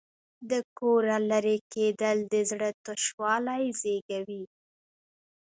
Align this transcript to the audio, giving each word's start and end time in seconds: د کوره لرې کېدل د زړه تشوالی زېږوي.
د 0.49 0.51
کوره 0.77 1.17
لرې 1.29 1.57
کېدل 1.73 2.17
د 2.31 2.35
زړه 2.49 2.69
تشوالی 2.85 3.63
زېږوي. 3.81 4.43